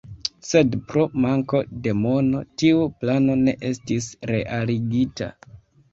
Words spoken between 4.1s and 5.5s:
realigita.